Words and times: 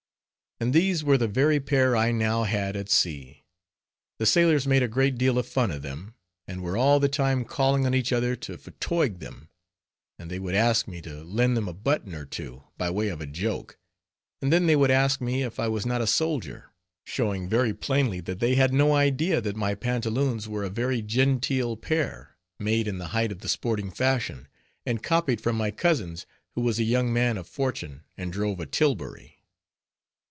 And 0.63 0.73
these 0.75 1.03
were 1.03 1.17
the 1.17 1.27
very 1.27 1.59
pair 1.59 1.95
I 1.95 2.11
now 2.11 2.43
had 2.43 2.75
at 2.75 2.87
sea; 2.87 3.45
the 4.19 4.27
sailors 4.27 4.67
made 4.67 4.83
a 4.83 4.87
great 4.87 5.17
deal 5.17 5.39
of 5.39 5.47
fun 5.47 5.71
of 5.71 5.81
them, 5.81 6.13
and 6.47 6.61
were 6.61 6.77
all 6.77 6.99
the 6.99 7.09
time 7.09 7.45
calling 7.45 7.87
on 7.87 7.95
each 7.95 8.13
other 8.13 8.35
to 8.35 8.57
"twig" 8.79 9.17
them; 9.17 9.49
and 10.19 10.29
they 10.29 10.37
would 10.37 10.53
ask 10.53 10.87
me 10.87 11.01
to 11.01 11.23
lend 11.23 11.57
them 11.57 11.67
a 11.67 11.73
button 11.73 12.13
or 12.13 12.25
two, 12.25 12.63
by 12.77 12.91
way 12.91 13.07
of 13.07 13.21
a 13.21 13.25
joke; 13.25 13.79
and 14.39 14.53
then 14.53 14.67
they 14.67 14.75
would 14.75 14.91
ask 14.91 15.19
me 15.19 15.41
if 15.41 15.59
I 15.59 15.67
was 15.67 15.83
not 15.83 15.99
a 15.99 16.05
soldier. 16.05 16.69
Showing 17.05 17.49
very 17.49 17.73
plainly 17.73 18.21
that 18.21 18.39
they 18.39 18.53
had 18.53 18.71
no 18.71 18.93
idea 18.93 19.41
that 19.41 19.55
my 19.55 19.73
pantaloons 19.73 20.47
were 20.47 20.63
a 20.63 20.69
very 20.69 21.01
genteel 21.01 21.75
pair, 21.75 22.37
made 22.59 22.87
in 22.87 22.99
the 22.99 23.07
height 23.17 23.31
of 23.31 23.39
the 23.39 23.49
sporting 23.49 23.89
fashion, 23.89 24.47
and 24.85 25.01
copied 25.01 25.41
from 25.41 25.55
my 25.55 25.71
cousin's, 25.71 26.27
who 26.53 26.61
was 26.61 26.77
a 26.77 26.83
young 26.83 27.11
man 27.11 27.35
of 27.39 27.47
fortune 27.47 28.03
and 28.15 28.31
drove 28.31 28.59
a 28.59 28.67
tilbury. 28.67 29.39